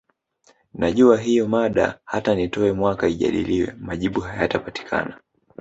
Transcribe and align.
Najua 0.73 1.17
hiyo 1.17 1.47
mada 1.47 1.99
hata 2.05 2.35
nitowe 2.35 2.73
mwaka 2.73 3.07
ijadiliwe 3.07 3.73
majibu 3.79 4.19
hayatapatikana 4.19 5.19